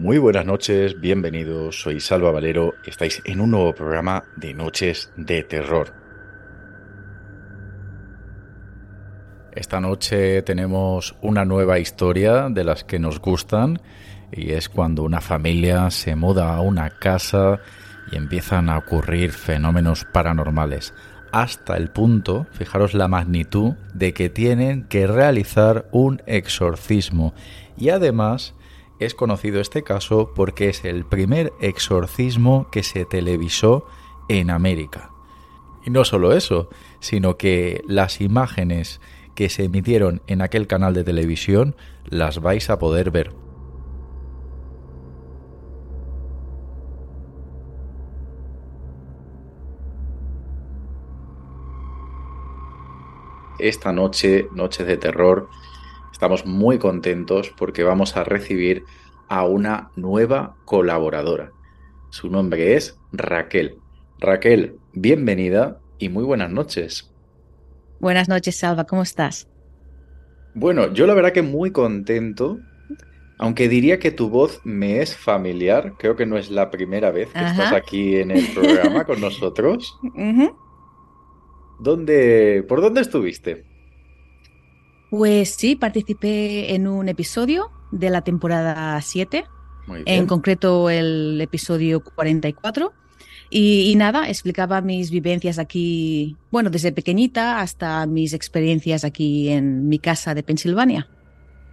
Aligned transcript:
Muy 0.00 0.16
buenas 0.16 0.46
noches, 0.46 0.98
bienvenidos. 0.98 1.82
Soy 1.82 2.00
Salva 2.00 2.30
Valero 2.30 2.72
estáis 2.86 3.20
en 3.26 3.38
un 3.38 3.50
nuevo 3.50 3.74
programa 3.74 4.24
de 4.34 4.54
Noches 4.54 5.12
de 5.14 5.42
Terror. 5.42 5.92
Esta 9.52 9.78
noche 9.78 10.40
tenemos 10.40 11.14
una 11.20 11.44
nueva 11.44 11.78
historia 11.80 12.48
de 12.48 12.64
las 12.64 12.82
que 12.82 12.98
nos 12.98 13.20
gustan 13.20 13.82
y 14.32 14.52
es 14.52 14.70
cuando 14.70 15.02
una 15.02 15.20
familia 15.20 15.90
se 15.90 16.16
muda 16.16 16.54
a 16.54 16.62
una 16.62 16.88
casa 16.88 17.60
y 18.10 18.16
empiezan 18.16 18.70
a 18.70 18.78
ocurrir 18.78 19.32
fenómenos 19.32 20.06
paranormales 20.06 20.94
hasta 21.30 21.76
el 21.76 21.90
punto, 21.90 22.46
fijaros 22.52 22.94
la 22.94 23.06
magnitud, 23.06 23.74
de 23.92 24.14
que 24.14 24.30
tienen 24.30 24.84
que 24.84 25.06
realizar 25.06 25.84
un 25.92 26.22
exorcismo 26.24 27.34
y 27.76 27.90
además 27.90 28.54
es 29.00 29.14
conocido 29.14 29.60
este 29.60 29.82
caso 29.82 30.32
porque 30.34 30.68
es 30.68 30.84
el 30.84 31.06
primer 31.06 31.54
exorcismo 31.58 32.68
que 32.70 32.82
se 32.82 33.06
televisó 33.06 33.86
en 34.28 34.50
América. 34.50 35.10
Y 35.84 35.90
no 35.90 36.04
solo 36.04 36.34
eso, 36.34 36.68
sino 37.00 37.38
que 37.38 37.82
las 37.86 38.20
imágenes 38.20 39.00
que 39.34 39.48
se 39.48 39.64
emitieron 39.64 40.20
en 40.26 40.42
aquel 40.42 40.66
canal 40.66 40.92
de 40.92 41.02
televisión 41.02 41.74
las 42.04 42.40
vais 42.40 42.68
a 42.68 42.78
poder 42.78 43.10
ver. 43.10 43.32
Esta 53.58 53.92
noche, 53.92 54.48
noche 54.52 54.84
de 54.84 54.98
terror, 54.98 55.48
Estamos 56.20 56.44
muy 56.44 56.78
contentos 56.78 57.50
porque 57.56 57.82
vamos 57.82 58.14
a 58.14 58.24
recibir 58.24 58.84
a 59.30 59.46
una 59.46 59.90
nueva 59.96 60.54
colaboradora. 60.66 61.50
Su 62.10 62.28
nombre 62.28 62.76
es 62.76 63.00
Raquel. 63.10 63.78
Raquel, 64.18 64.76
bienvenida 64.92 65.80
y 65.98 66.10
muy 66.10 66.22
buenas 66.24 66.50
noches. 66.50 67.10
Buenas 68.00 68.28
noches, 68.28 68.54
Salva, 68.54 68.84
¿cómo 68.84 69.00
estás? 69.00 69.48
Bueno, 70.52 70.92
yo 70.92 71.06
la 71.06 71.14
verdad 71.14 71.32
que 71.32 71.40
muy 71.40 71.70
contento, 71.70 72.58
aunque 73.38 73.70
diría 73.70 73.98
que 73.98 74.10
tu 74.10 74.28
voz 74.28 74.60
me 74.62 75.00
es 75.00 75.16
familiar, 75.16 75.94
creo 75.98 76.16
que 76.16 76.26
no 76.26 76.36
es 76.36 76.50
la 76.50 76.70
primera 76.70 77.10
vez 77.10 77.30
que 77.30 77.38
Ajá. 77.38 77.50
estás 77.50 77.72
aquí 77.72 78.16
en 78.16 78.32
el 78.32 78.46
programa 78.52 79.06
con 79.06 79.20
nosotros. 79.22 79.98
¿Dónde, 81.78 82.62
por 82.68 82.82
dónde 82.82 83.00
estuviste? 83.00 83.69
Pues 85.10 85.50
sí, 85.50 85.74
participé 85.74 86.74
en 86.74 86.86
un 86.86 87.08
episodio 87.08 87.70
de 87.90 88.10
la 88.10 88.22
temporada 88.22 89.00
7, 89.00 89.44
Muy 89.88 90.02
en 90.06 90.26
concreto 90.26 90.88
el 90.88 91.40
episodio 91.40 92.00
44. 92.00 92.92
Y, 93.52 93.90
y 93.90 93.96
nada, 93.96 94.28
explicaba 94.28 94.80
mis 94.80 95.10
vivencias 95.10 95.58
aquí, 95.58 96.36
bueno, 96.52 96.70
desde 96.70 96.92
pequeñita 96.92 97.60
hasta 97.60 98.06
mis 98.06 98.32
experiencias 98.32 99.04
aquí 99.04 99.48
en 99.48 99.88
mi 99.88 99.98
casa 99.98 100.32
de 100.34 100.44
Pensilvania. 100.44 101.08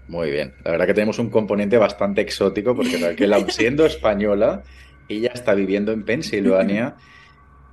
Muy 0.08 0.32
bien. 0.32 0.56
La 0.66 0.72
verdad 0.72 0.88
que 0.88 0.96
tenemos 0.96 1.20
un 1.20 1.30
componente 1.30 1.78
bastante 1.78 2.22
exótico 2.22 2.76
porque 2.76 2.98
Raquel, 2.98 3.34
aun 3.34 3.52
siendo 3.52 3.86
española, 3.86 4.64
ella 5.08 5.32
está 5.34 5.54
viviendo 5.54 5.92
en 5.92 6.04
Pensilvania 6.04 6.96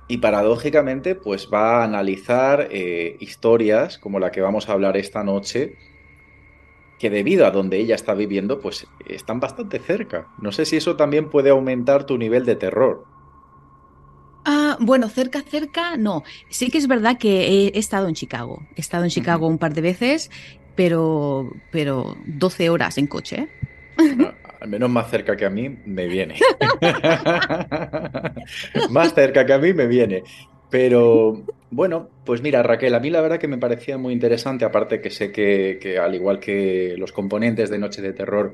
y 0.07 0.17
paradójicamente 0.17 1.15
pues 1.15 1.49
va 1.51 1.81
a 1.81 1.83
analizar 1.83 2.67
eh, 2.71 3.17
historias 3.19 3.97
como 3.97 4.19
la 4.19 4.31
que 4.31 4.41
vamos 4.41 4.69
a 4.69 4.73
hablar 4.73 4.97
esta 4.97 5.23
noche 5.23 5.77
que 6.99 7.09
debido 7.09 7.45
a 7.45 7.51
donde 7.51 7.77
ella 7.77 7.95
está 7.95 8.13
viviendo 8.13 8.59
pues 8.59 8.87
están 9.07 9.39
bastante 9.39 9.79
cerca. 9.79 10.27
No 10.39 10.51
sé 10.51 10.65
si 10.65 10.77
eso 10.77 10.95
también 10.95 11.29
puede 11.29 11.49
aumentar 11.49 12.05
tu 12.05 12.17
nivel 12.17 12.45
de 12.45 12.55
terror. 12.55 13.05
Ah, 14.45 14.77
bueno, 14.79 15.09
cerca, 15.09 15.41
cerca, 15.41 15.97
no. 15.97 16.23
Sí 16.49 16.69
que 16.69 16.77
es 16.77 16.87
verdad 16.87 17.17
que 17.17 17.67
he, 17.67 17.79
estado 17.79 18.07
en 18.07 18.13
Chicago. 18.13 18.61
He 18.75 18.81
estado 18.81 19.03
en 19.03 19.09
Chicago 19.09 19.47
un 19.47 19.57
par 19.57 19.73
de 19.73 19.81
veces, 19.81 20.29
pero, 20.75 21.51
pero 21.71 22.15
12 22.27 22.69
horas 22.69 22.99
en 22.99 23.07
coche. 23.07 23.49
¿eh? 23.97 24.31
Al 24.61 24.69
menos 24.69 24.89
más 24.89 25.09
cerca 25.09 25.35
que 25.35 25.45
a 25.45 25.49
mí 25.49 25.77
me 25.85 26.07
viene. 26.07 26.35
Más 28.95 29.13
cerca 29.13 29.45
que 29.45 29.53
a 29.53 29.57
mí 29.57 29.73
me 29.73 29.87
viene. 29.87 30.23
Pero 30.69 31.43
bueno, 31.69 32.09
pues 32.25 32.41
mira, 32.41 32.63
Raquel, 32.63 32.95
a 32.95 32.99
mí 33.01 33.09
la 33.09 33.19
verdad 33.19 33.39
que 33.39 33.47
me 33.49 33.57
parecía 33.57 33.97
muy 33.97 34.13
interesante, 34.13 34.63
aparte 34.63 35.01
que 35.01 35.09
sé 35.09 35.33
que, 35.33 35.79
que 35.81 35.99
al 35.99 36.15
igual 36.15 36.39
que 36.39 36.95
los 36.97 37.11
componentes 37.11 37.69
de 37.69 37.77
Noche 37.77 38.01
de 38.01 38.13
Terror, 38.13 38.53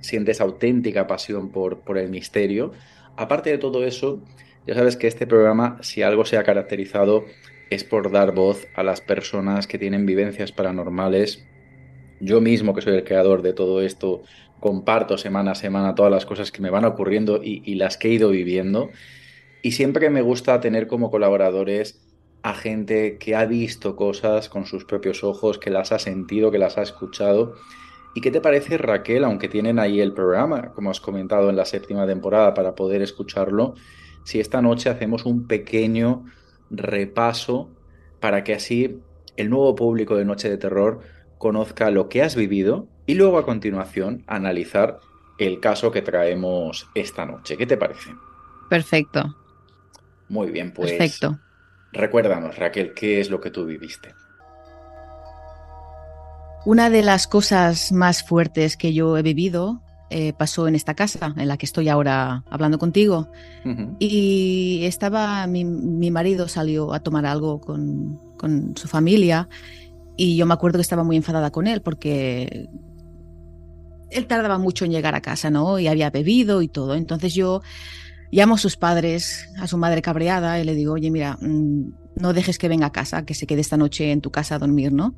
sientes 0.00 0.40
auténtica 0.40 1.06
pasión 1.06 1.50
por, 1.50 1.80
por 1.80 1.98
el 1.98 2.10
misterio. 2.10 2.72
Aparte 3.16 3.50
de 3.50 3.58
todo 3.58 3.84
eso, 3.84 4.22
ya 4.66 4.74
sabes 4.74 4.96
que 4.96 5.06
este 5.06 5.26
programa, 5.26 5.78
si 5.82 6.02
algo 6.02 6.24
se 6.24 6.36
ha 6.36 6.42
caracterizado, 6.42 7.24
es 7.70 7.84
por 7.84 8.10
dar 8.10 8.34
voz 8.34 8.66
a 8.74 8.82
las 8.82 9.00
personas 9.00 9.68
que 9.68 9.78
tienen 9.78 10.04
vivencias 10.04 10.50
paranormales. 10.50 11.46
Yo 12.20 12.40
mismo, 12.40 12.74
que 12.74 12.82
soy 12.82 12.96
el 12.96 13.04
creador 13.04 13.42
de 13.42 13.52
todo 13.52 13.82
esto, 13.82 14.22
comparto 14.58 15.16
semana 15.16 15.52
a 15.52 15.54
semana 15.54 15.94
todas 15.94 16.10
las 16.10 16.26
cosas 16.26 16.50
que 16.50 16.62
me 16.62 16.70
van 16.70 16.84
ocurriendo 16.84 17.40
y, 17.42 17.62
y 17.64 17.76
las 17.76 17.96
que 17.96 18.08
he 18.08 18.12
ido 18.12 18.30
viviendo. 18.30 18.90
Y 19.66 19.72
siempre 19.72 20.10
me 20.10 20.22
gusta 20.22 20.60
tener 20.60 20.86
como 20.86 21.10
colaboradores 21.10 22.00
a 22.44 22.54
gente 22.54 23.18
que 23.18 23.34
ha 23.34 23.46
visto 23.46 23.96
cosas 23.96 24.48
con 24.48 24.64
sus 24.64 24.84
propios 24.84 25.24
ojos, 25.24 25.58
que 25.58 25.70
las 25.70 25.90
ha 25.90 25.98
sentido, 25.98 26.52
que 26.52 26.58
las 26.58 26.78
ha 26.78 26.82
escuchado. 26.82 27.56
¿Y 28.14 28.20
qué 28.20 28.30
te 28.30 28.40
parece, 28.40 28.78
Raquel, 28.78 29.24
aunque 29.24 29.48
tienen 29.48 29.80
ahí 29.80 30.00
el 30.00 30.12
programa, 30.12 30.70
como 30.72 30.92
has 30.92 31.00
comentado 31.00 31.50
en 31.50 31.56
la 31.56 31.64
séptima 31.64 32.06
temporada, 32.06 32.54
para 32.54 32.76
poder 32.76 33.02
escucharlo, 33.02 33.74
si 34.22 34.38
esta 34.38 34.62
noche 34.62 34.88
hacemos 34.88 35.24
un 35.24 35.48
pequeño 35.48 36.26
repaso 36.70 37.68
para 38.20 38.44
que 38.44 38.54
así 38.54 39.00
el 39.36 39.50
nuevo 39.50 39.74
público 39.74 40.14
de 40.14 40.26
Noche 40.26 40.48
de 40.48 40.58
Terror 40.58 41.00
conozca 41.38 41.90
lo 41.90 42.08
que 42.08 42.22
has 42.22 42.36
vivido 42.36 42.86
y 43.04 43.16
luego 43.16 43.36
a 43.36 43.44
continuación 43.44 44.22
analizar 44.28 45.00
el 45.38 45.58
caso 45.58 45.90
que 45.90 46.02
traemos 46.02 46.88
esta 46.94 47.26
noche. 47.26 47.56
¿Qué 47.56 47.66
te 47.66 47.76
parece? 47.76 48.14
Perfecto, 48.70 49.34
Muy 50.28 50.50
bien, 50.50 50.72
pues 50.72 50.92
perfecto. 50.92 51.38
recuérdanos, 51.92 52.56
Raquel, 52.56 52.94
¿qué 52.94 53.20
es 53.20 53.30
lo 53.30 53.40
que 53.40 53.50
tú 53.50 53.64
viviste? 53.64 54.14
Una 56.64 56.90
de 56.90 57.02
las 57.02 57.26
cosas 57.28 57.92
más 57.92 58.24
fuertes 58.24 58.76
que 58.76 58.92
yo 58.92 59.16
he 59.16 59.22
vivido 59.22 59.82
eh, 60.10 60.32
pasó 60.32 60.68
en 60.68 60.74
esta 60.76 60.94
casa 60.94 61.34
en 61.36 61.48
la 61.48 61.56
que 61.56 61.66
estoy 61.66 61.88
ahora 61.88 62.44
hablando 62.50 62.78
contigo. 62.78 63.28
Y 63.98 64.82
estaba, 64.84 65.46
mi, 65.48 65.64
mi 65.64 66.10
marido 66.12 66.46
salió 66.46 66.92
a 66.92 67.00
tomar 67.00 67.26
algo 67.26 67.60
con, 67.60 68.20
con 68.36 68.76
su 68.76 68.86
familia 68.86 69.48
y 70.16 70.36
yo 70.36 70.46
me 70.46 70.54
acuerdo 70.54 70.78
que 70.78 70.82
estaba 70.82 71.02
muy 71.02 71.16
enfadada 71.16 71.50
con 71.50 71.66
él 71.66 71.82
porque 71.82 72.68
él 74.10 74.26
tardaba 74.26 74.58
mucho 74.58 74.84
en 74.84 74.92
llegar 74.92 75.14
a 75.14 75.20
casa, 75.20 75.50
¿no? 75.50 75.78
Y 75.78 75.88
había 75.88 76.10
bebido 76.10 76.62
y 76.62 76.68
todo. 76.68 76.94
Entonces 76.94 77.34
yo 77.34 77.62
llamo 78.36 78.56
a 78.56 78.58
sus 78.58 78.76
padres, 78.76 79.48
a 79.58 79.66
su 79.66 79.78
madre 79.78 80.02
cabreada 80.02 80.60
y 80.60 80.64
le 80.64 80.74
digo, 80.74 80.92
oye, 80.92 81.10
mira, 81.10 81.38
mm, 81.40 81.94
no 82.16 82.34
dejes 82.34 82.58
que 82.58 82.68
venga 82.68 82.86
a 82.86 82.92
casa, 82.92 83.24
que 83.24 83.32
se 83.34 83.46
quede 83.46 83.62
esta 83.62 83.78
noche 83.78 84.12
en 84.12 84.20
tu 84.20 84.30
casa 84.30 84.56
a 84.56 84.58
dormir, 84.58 84.92
¿no? 84.92 85.14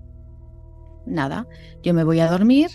Nada, 1.04 1.48
yo 1.82 1.94
me 1.94 2.04
voy 2.04 2.20
a 2.20 2.30
dormir, 2.30 2.70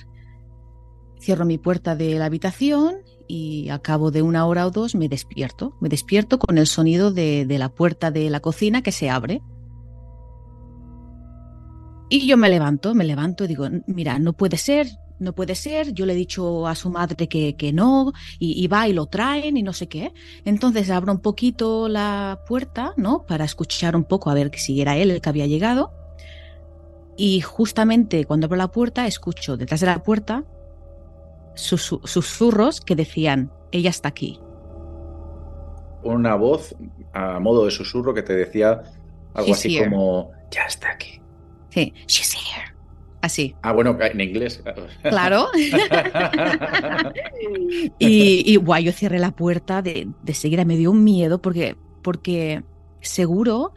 cierro 1.22 1.46
mi 1.46 1.58
puerta 1.58 1.96
de 1.96 2.16
la 2.20 2.26
habitación 2.26 2.98
y 3.26 3.70
a 3.70 3.80
cabo 3.80 4.12
de 4.12 4.22
una 4.22 4.46
hora 4.46 4.68
o 4.68 4.72
dos 4.72 4.96
me 4.96 5.08
despierto. 5.08 5.78
Me 5.80 5.88
despierto 5.88 6.38
con 6.40 6.58
el 6.58 6.68
sonido 6.68 7.12
de, 7.12 7.46
de 7.46 7.58
la 7.58 7.70
puerta 7.70 8.12
de 8.12 8.30
la 8.30 8.42
cocina 8.42 8.82
que 8.82 8.92
se 8.92 9.10
abre. 9.10 9.42
Y 12.10 12.28
yo 12.28 12.38
me 12.38 12.50
levanto, 12.50 12.94
me 12.94 13.04
levanto 13.06 13.44
y 13.44 13.48
digo, 13.48 13.68
mira, 13.88 14.20
no 14.20 14.34
puede 14.34 14.58
ser, 14.58 14.88
no 15.20 15.34
puede 15.34 15.56
ser. 15.56 15.94
Yo 15.94 16.06
le 16.06 16.14
he 16.14 16.16
dicho 16.16 16.68
a 16.68 16.76
su 16.76 16.90
madre 16.90 17.28
que, 17.28 17.56
que 17.56 17.74
no, 17.74 18.14
y, 18.40 18.64
y 18.64 18.68
va 18.68 18.88
y 18.88 18.94
lo 18.94 19.08
traen 19.08 19.58
y 19.58 19.64
no 19.64 19.74
sé 19.74 19.88
qué. 19.88 20.14
Entonces 20.46 20.90
abro 20.92 21.12
un 21.12 21.20
poquito 21.22 21.88
la 21.90 22.42
puerta, 22.48 22.94
¿no? 22.98 23.26
Para 23.26 23.46
escuchar 23.46 23.96
un 23.96 24.04
poco 24.04 24.30
a 24.30 24.36
ver 24.36 24.52
si 24.56 24.80
era 24.82 24.96
él 24.98 25.10
el 25.12 25.22
que 25.22 25.30
había 25.30 25.48
llegado. 25.48 25.92
Y 27.18 27.42
justamente 27.42 28.26
cuando 28.26 28.46
abro 28.46 28.58
la 28.58 28.68
puerta, 28.70 29.08
escucho 29.08 29.58
detrás 29.58 29.80
de 29.82 29.88
la 29.88 30.04
puerta 30.04 30.44
sus- 31.56 32.00
susurros 32.04 32.82
que 32.82 32.96
decían, 32.96 33.52
ella 33.72 33.90
está 33.90 34.10
aquí. 34.10 34.40
Una 36.04 36.36
voz 36.36 36.76
a 37.14 37.40
modo 37.40 37.66
de 37.66 37.72
susurro 37.72 38.14
que 38.14 38.24
te 38.24 38.34
decía 38.34 38.82
algo 39.34 39.54
así 39.54 39.70
here. 39.70 39.86
como, 39.90 40.32
ya 40.52 40.64
está 40.66 40.92
aquí. 40.92 41.13
Sí, 41.74 41.94
she's 42.08 42.34
here. 42.36 42.74
Así, 43.22 43.56
Ah, 43.62 43.72
bueno, 43.72 43.98
en 44.02 44.20
inglés. 44.20 44.62
claro. 45.02 45.48
y, 48.00 48.44
y 48.46 48.56
guay, 48.58 48.84
yo 48.84 48.92
cerré 48.92 49.20
la 49.20 49.32
puerta 49.32 49.82
de, 49.82 50.08
de 50.22 50.34
seguida, 50.34 50.66
me 50.66 50.78
dio 50.78 50.92
un 50.92 51.04
miedo 51.04 51.42
porque, 51.42 51.76
porque 52.02 52.64
seguro 53.02 53.74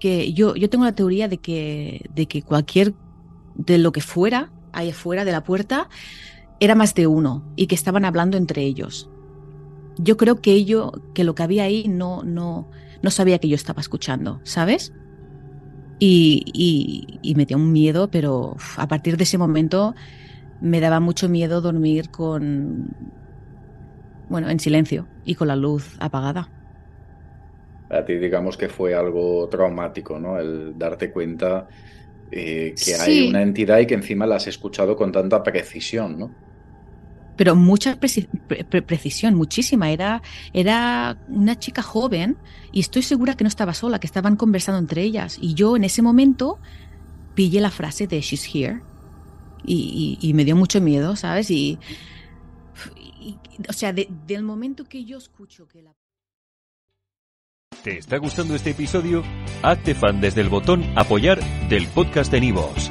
que 0.00 0.32
yo, 0.32 0.54
yo 0.54 0.70
tengo 0.70 0.84
la 0.84 0.94
teoría 0.94 1.28
de 1.28 1.38
que, 1.38 2.08
de 2.14 2.26
que 2.26 2.42
cualquier, 2.42 2.94
de 3.56 3.78
lo 3.78 3.92
que 3.92 4.00
fuera, 4.00 4.52
ahí 4.72 4.90
afuera 4.90 5.24
de 5.24 5.32
la 5.32 5.44
puerta, 5.44 5.88
era 6.60 6.74
más 6.74 6.94
de 6.94 7.06
uno 7.06 7.44
y 7.56 7.66
que 7.66 7.74
estaban 7.74 8.04
hablando 8.04 8.36
entre 8.36 8.62
ellos. 8.62 9.10
Yo 9.98 10.16
creo 10.16 10.40
que 10.40 10.52
ello, 10.52 10.92
que 11.14 11.24
lo 11.24 11.34
que 11.34 11.42
había 11.42 11.64
ahí 11.64 11.88
no, 11.88 12.22
no, 12.22 12.70
no 13.02 13.10
sabía 13.10 13.38
que 13.38 13.48
yo 13.48 13.56
estaba 13.56 13.80
escuchando, 13.80 14.40
¿sabes? 14.44 14.92
Y, 16.00 16.44
y, 16.54 17.18
y 17.22 17.34
me 17.34 17.46
dio 17.46 17.56
un 17.56 17.72
miedo, 17.72 18.10
pero 18.10 18.52
uf, 18.56 18.78
a 18.78 18.86
partir 18.88 19.16
de 19.16 19.24
ese 19.24 19.38
momento 19.38 19.94
me 20.60 20.80
daba 20.80 21.00
mucho 21.00 21.28
miedo 21.28 21.60
dormir 21.62 22.10
con, 22.10 22.88
bueno, 24.28 24.48
en 24.50 24.60
silencio 24.60 25.10
y 25.24 25.34
con 25.34 25.48
la 25.48 25.56
luz 25.56 25.96
apagada. 26.00 26.52
A 27.90 28.04
ti 28.04 28.14
digamos 28.18 28.56
que 28.58 28.68
fue 28.68 28.94
algo 28.94 29.48
traumático, 29.48 30.18
¿no? 30.18 30.38
El 30.38 30.76
darte 30.78 31.10
cuenta 31.12 31.66
eh, 32.30 32.78
que 32.80 32.96
hay 32.96 33.22
una 33.22 33.42
entidad 33.42 33.78
y 33.80 33.86
que 33.86 33.94
encima 33.94 34.26
la 34.26 34.36
has 34.36 34.46
escuchado 34.48 34.96
con 34.96 35.12
tanta 35.12 35.42
precisión, 35.42 36.18
¿no? 36.18 36.36
Pero 37.38 37.54
mucha 37.56 37.98
preci- 37.98 38.28
pre- 38.48 38.64
pre- 38.64 38.82
precisión, 38.82 39.34
muchísima. 39.34 39.90
Era, 39.90 40.20
era 40.52 41.16
una 41.28 41.58
chica 41.58 41.80
joven 41.82 42.36
y 42.72 42.80
estoy 42.80 43.02
segura 43.02 43.34
que 43.34 43.44
no 43.44 43.48
estaba 43.48 43.72
sola, 43.72 43.98
que 44.00 44.06
estaban 44.08 44.36
conversando 44.36 44.78
entre 44.78 45.02
ellas. 45.02 45.38
Y 45.40 45.54
yo 45.54 45.76
en 45.76 45.84
ese 45.84 46.02
momento 46.02 46.58
pillé 47.34 47.60
la 47.60 47.70
frase 47.70 48.06
de 48.08 48.20
She's 48.20 48.44
here 48.52 48.82
y, 49.64 50.32
me 50.34 50.44
dio 50.44 50.56
mucho 50.56 50.80
miedo, 50.80 51.14
¿sabes? 51.16 51.50
Y, 51.50 51.78
o 53.68 53.72
sea, 53.72 53.92
de- 53.92 54.08
del 54.26 54.42
momento 54.42 54.84
que 54.84 55.04
yo 55.04 55.16
escucho 55.18 55.66
que 55.68 55.82
la... 55.82 55.92
¿Te 57.84 57.98
está 57.98 58.18
gustando 58.18 58.56
este 58.56 58.70
episodio? 58.70 59.22
Hazte 59.62 59.94
fan 59.94 60.20
desde 60.20 60.40
el 60.40 60.48
botón 60.48 60.84
Apoyar 60.96 61.38
del 61.68 61.86
podcast 61.86 62.32
de 62.32 62.40
Nivos. 62.40 62.90